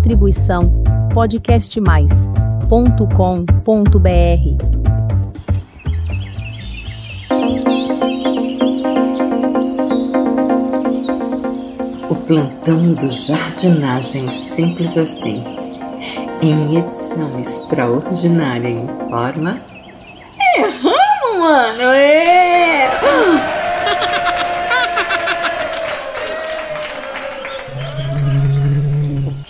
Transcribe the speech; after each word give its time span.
Distribuição 0.00 0.82
podcastmais.com.br. 1.12 2.40
O 12.08 12.14
plantão 12.14 12.94
do 12.94 13.10
Jardinagem 13.10 14.26
Simples 14.30 14.96
Assim, 14.96 15.44
em 16.40 16.78
edição 16.78 17.38
extraordinária 17.38 18.70
em 18.70 18.86
forma. 19.10 19.60
Erramos, 20.56 21.38
mano! 21.38 21.82
É! 21.92 22.59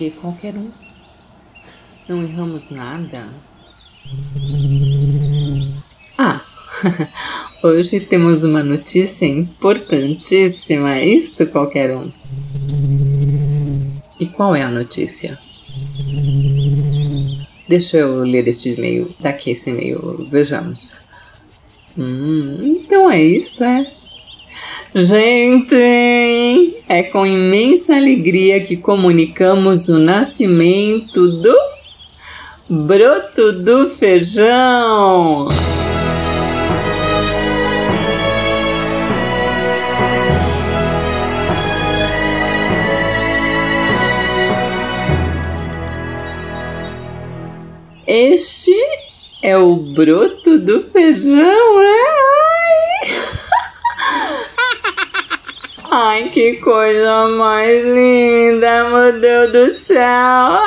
Porque 0.01 0.13
qualquer 0.19 0.57
um. 0.57 0.67
Não 2.09 2.23
erramos 2.23 2.71
nada. 2.71 3.29
Ah! 6.17 6.41
Hoje 7.63 8.01
temos 8.01 8.43
uma 8.43 8.63
notícia 8.63 9.27
importantíssima, 9.27 10.97
é 10.97 11.05
isto 11.05 11.47
qualquer 11.49 11.95
um. 11.95 12.11
E 14.19 14.25
qual 14.25 14.57
é 14.57 14.63
a 14.63 14.71
notícia? 14.71 15.39
Deixa 17.69 17.99
eu 17.99 18.23
ler 18.23 18.49
este 18.49 18.71
e-mail, 18.71 19.15
daqui 19.21 19.51
esse 19.51 19.69
e-mail, 19.69 20.27
vejamos. 20.31 20.95
Hum, 21.99 22.57
então 22.63 23.11
é 23.11 23.23
isso, 23.23 23.63
é? 23.63 24.00
Gente, 24.95 25.77
é 26.89 27.03
com 27.05 27.25
imensa 27.25 27.97
alegria 27.97 28.61
que 28.61 28.77
comunicamos 28.77 29.89
o 29.89 29.99
nascimento 29.99 31.29
do 31.29 31.57
broto 32.69 33.53
do 33.53 33.89
feijão. 33.89 35.49
Este 48.13 48.75
é 49.41 49.57
o 49.57 49.77
broto 49.95 50.59
do 50.59 50.83
feijão, 50.83 51.81
é? 51.81 52.00
Ai, 55.91 56.29
que 56.29 56.55
coisa 56.57 57.29
mais 57.29 57.85
linda, 57.85 58.89
meu 58.91 59.21
Deus 59.21 59.53
do 59.53 59.71
céu! 59.73 60.01
Ai, 60.01 60.61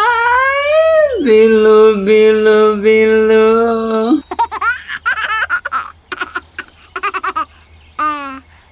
bilu, 1.23 1.97
bilu, 2.03 2.77
bilu. 2.81 4.23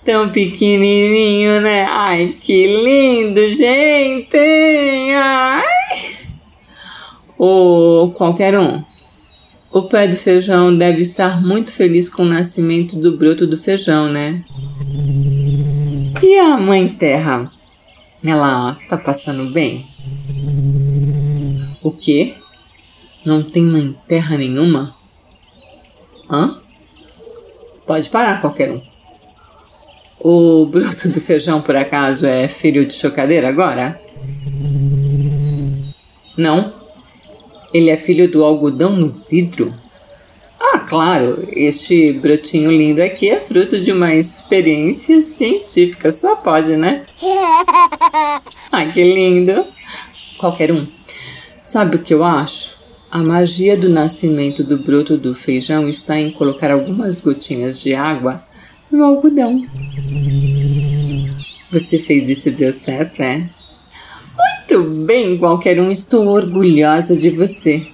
Tão 0.03 0.29
pequenininho, 0.29 1.61
né? 1.61 1.85
Ai, 1.89 2.35
que 2.41 2.67
lindo, 2.67 3.49
gente! 3.49 4.38
Ai! 5.16 5.81
ou 7.44 8.11
qualquer 8.11 8.55
um. 8.59 8.83
O 9.72 9.81
pé 9.81 10.07
do 10.07 10.16
feijão 10.16 10.77
deve 10.77 11.02
estar 11.02 11.41
muito 11.41 11.72
feliz 11.72 12.07
com 12.07 12.22
o 12.22 12.29
nascimento 12.29 12.95
do 12.95 13.17
broto 13.17 13.47
do 13.47 13.57
feijão, 13.57 14.11
né? 14.11 14.44
E 16.23 16.38
a 16.38 16.55
mãe 16.55 16.88
terra? 16.88 17.52
Ela 18.23 18.77
tá 18.88 18.95
passando 18.95 19.52
bem? 19.52 19.83
O 21.81 21.91
quê? 21.91 22.36
Não 23.25 23.41
tem 23.41 23.63
mãe 23.63 23.97
terra 24.08 24.38
nenhuma? 24.38 24.95
Hã? 26.29 26.62
Pode 27.88 28.07
parar 28.09 28.40
qualquer 28.40 28.72
um. 28.72 28.81
O 30.19 30.68
broto 30.68 31.09
do 31.09 31.19
feijão, 31.19 31.59
por 31.59 31.75
acaso, 31.75 32.28
é 32.28 32.47
filho 32.47 32.85
de 32.85 32.94
chocadeira 32.94 33.50
agora? 33.50 34.00
Não? 36.38 36.72
Ele 37.74 37.90
é 37.90 37.97
filho 37.97 38.29
do 38.29 38.44
algodão 38.44 38.95
no 38.95 39.09
vidro? 39.09 39.74
Claro, 40.91 41.47
este 41.53 42.12
brotinho 42.19 42.69
lindo 42.69 43.02
aqui 43.02 43.29
é 43.29 43.40
fruto 43.40 43.79
de 43.79 43.94
uma 43.94 44.13
experiência 44.13 45.22
científica, 45.22 46.12
só 46.12 46.35
pode, 46.35 46.75
né? 46.75 47.03
Ai, 48.74 48.91
que 48.91 49.01
lindo! 49.01 49.63
Qualquer 50.38 50.69
um. 50.69 50.85
Sabe 51.62 51.96
o 51.96 52.00
que 52.00 52.13
eu 52.13 52.25
acho? 52.25 52.75
A 53.09 53.19
magia 53.19 53.78
do 53.78 53.88
nascimento 53.88 54.66
do 54.66 54.80
broto 54.80 55.18
do 55.18 55.34
feijão 55.34 55.88
está 55.88 56.19
em 56.19 56.30
colocar 56.30 56.69
algumas 56.69 57.22
gotinhas 57.22 57.80
de 57.80 57.96
água 57.96 58.44
no 58.91 59.06
algodão. 59.06 59.66
Você 61.72 61.97
fez 61.97 62.28
isso 62.28 62.50
e 62.50 62.51
deu 62.51 62.74
certo, 62.74 63.22
é? 63.22 63.38
Muito 64.68 64.84
bem, 65.06 65.38
qualquer 65.38 65.80
um, 65.80 65.90
estou 65.90 66.28
orgulhosa 66.28 67.16
de 67.16 67.30
você. 67.30 67.88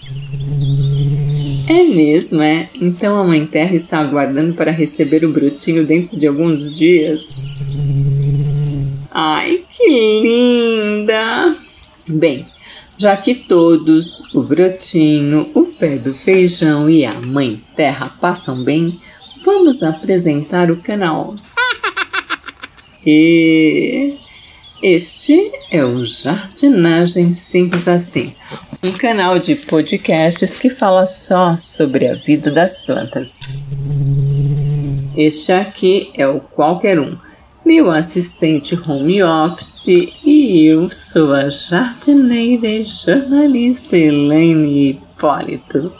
É 1.67 1.83
mesmo, 1.83 2.41
é? 2.41 2.69
Então 2.79 3.17
a 3.17 3.25
Mãe 3.25 3.45
Terra 3.45 3.75
está 3.75 3.99
aguardando 3.99 4.53
para 4.53 4.71
receber 4.71 5.25
o 5.25 5.33
brotinho 5.33 5.85
dentro 5.85 6.17
de 6.17 6.25
alguns 6.25 6.73
dias. 6.73 7.43
Ai, 9.11 9.59
que 9.69 10.21
linda! 10.21 11.53
Bem, 12.07 12.47
já 12.97 13.17
que 13.17 13.35
todos, 13.35 14.33
o 14.33 14.43
brotinho, 14.43 15.49
o 15.53 15.65
pé 15.65 15.97
do 15.97 16.13
feijão 16.13 16.89
e 16.89 17.05
a 17.05 17.13
Mãe 17.13 17.61
Terra 17.75 18.09
passam 18.21 18.63
bem, 18.63 18.97
vamos 19.43 19.83
apresentar 19.83 20.71
o 20.71 20.77
canal. 20.77 21.35
E 23.09 24.17
este 24.83 25.49
é 25.71 25.85
o 25.85 26.03
Jardinagem 26.03 27.31
Simples 27.31 27.87
Assim, 27.87 28.35
um 28.83 28.91
canal 28.91 29.39
de 29.39 29.55
podcasts 29.55 30.55
que 30.55 30.69
fala 30.69 31.05
só 31.05 31.57
sobre 31.57 32.07
a 32.07 32.13
vida 32.13 32.51
das 32.51 32.79
plantas. 32.79 33.39
Este 35.15 35.51
aqui 35.51 36.11
é 36.13 36.27
o 36.27 36.39
Qualquer 36.39 36.99
Um, 36.99 37.17
meu 37.65 37.89
assistente 37.89 38.75
home 38.75 39.23
office 39.23 40.13
e 40.23 40.65
eu 40.67 40.89
sou 40.89 41.33
a 41.33 41.49
jardineira 41.49 42.67
e 42.67 42.83
jornalista 42.83 43.97
Elaine 43.97 44.91
Hipólito. 44.91 45.91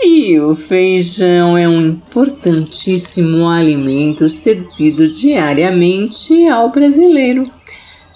E 0.00 0.38
o 0.40 0.54
feijão 0.56 1.58
é 1.58 1.68
um 1.68 1.80
importantíssimo 1.80 3.48
alimento 3.48 4.28
servido 4.30 5.12
diariamente 5.12 6.46
ao 6.46 6.70
brasileiro 6.70 7.57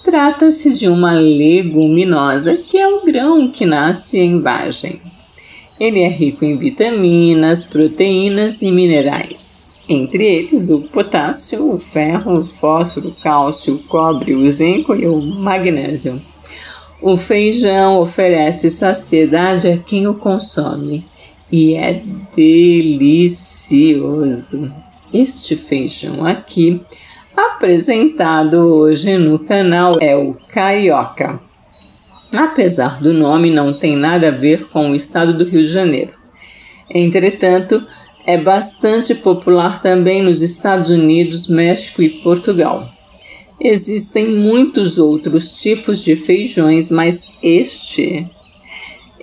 Trata-se 0.03 0.73
de 0.73 0.89
uma 0.89 1.13
leguminosa, 1.13 2.57
que 2.57 2.77
é 2.77 2.87
o 2.87 3.01
grão 3.05 3.49
que 3.49 3.65
nasce 3.65 4.19
em 4.19 4.41
vagem. 4.41 4.99
Ele 5.79 6.01
é 6.01 6.09
rico 6.09 6.43
em 6.43 6.57
vitaminas, 6.57 7.63
proteínas 7.63 8.61
e 8.61 8.69
minerais, 8.69 9.75
entre 9.87 10.25
eles 10.25 10.69
o 10.69 10.81
potássio, 10.81 11.73
o 11.73 11.79
ferro, 11.79 12.37
o 12.37 12.45
fósforo, 12.45 13.07
o 13.09 13.15
cálcio, 13.15 13.75
o 13.75 13.83
cobre, 13.85 14.35
o 14.35 14.51
zinco 14.51 14.93
e 14.93 15.07
o 15.07 15.21
magnésio. 15.21 16.21
O 17.01 17.17
feijão 17.17 17.99
oferece 17.99 18.69
saciedade 18.69 19.67
a 19.67 19.77
quem 19.77 20.05
o 20.07 20.15
consome 20.15 21.05
e 21.51 21.75
é 21.75 22.01
delicioso. 22.35 23.63
Este 25.13 25.55
feijão 25.55 26.25
aqui 26.25 26.81
apresentado 27.35 28.57
hoje 28.57 29.17
no 29.17 29.39
canal 29.39 29.97
é 30.01 30.15
o 30.15 30.35
Carioca. 30.49 31.39
Apesar 32.35 32.99
do 32.99 33.13
nome, 33.13 33.51
não 33.51 33.73
tem 33.73 33.95
nada 33.95 34.29
a 34.29 34.31
ver 34.31 34.67
com 34.69 34.91
o 34.91 34.95
estado 34.95 35.33
do 35.33 35.43
Rio 35.43 35.61
de 35.61 35.71
Janeiro. 35.71 36.11
Entretanto, 36.89 37.85
é 38.25 38.37
bastante 38.37 39.13
popular 39.13 39.81
também 39.81 40.21
nos 40.21 40.41
Estados 40.41 40.89
Unidos, 40.89 41.47
México 41.47 42.01
e 42.01 42.21
Portugal. 42.21 42.87
Existem 43.59 44.27
muitos 44.27 44.97
outros 44.97 45.61
tipos 45.61 46.03
de 46.03 46.15
feijões, 46.15 46.89
mas 46.89 47.23
este 47.41 48.27